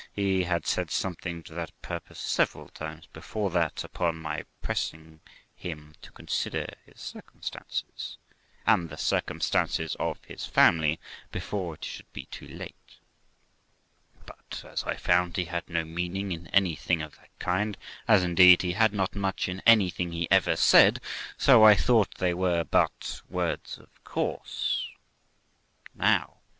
He 0.13 0.45
had 0.45 0.65
said 0.65 0.89
something 0.89 1.43
to 1.43 1.53
that 1.53 1.79
purpose 1.83 2.17
several 2.17 2.69
times 2.69 3.05
before 3.13 3.51
that, 3.51 3.83
upon 3.83 4.15
my 4.15 4.45
pressing 4.59 5.19
him 5.55 5.93
to 6.01 6.11
consider 6.11 6.65
his 6.87 6.99
circumstances, 6.99 8.17
and 8.65 8.89
the 8.89 8.97
circumstances 8.97 9.95
of 9.99 10.17
his 10.25 10.43
family, 10.43 10.99
before 11.31 11.75
it 11.75 11.85
should 11.85 12.11
be 12.13 12.25
too 12.31 12.47
late; 12.47 12.97
but 14.25 14.63
as 14.67 14.83
I 14.85 14.95
found 14.95 15.37
he 15.37 15.45
had 15.45 15.69
no 15.69 15.85
meaning 15.85 16.31
in 16.31 16.47
anything 16.47 17.03
of 17.03 17.15
that 17.17 17.29
kind, 17.37 17.77
as, 18.07 18.23
indeed, 18.23 18.63
he 18.63 18.71
had 18.71 18.93
not 18.93 19.13
much 19.15 19.47
in 19.47 19.61
anything 19.67 20.13
he 20.13 20.27
ever 20.31 20.55
said, 20.55 20.99
so 21.37 21.63
I 21.63 21.75
thought 21.75 22.15
they 22.15 22.33
were 22.33 22.63
but 22.63 23.21
words 23.29 23.77
of 23.77 24.03
course 24.03 24.87
now. 25.93 26.37